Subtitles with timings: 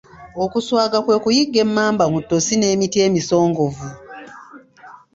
[0.43, 3.87] Okuswaga kwe kuyigga emmamba mu ttosi n’emiti emisongovu.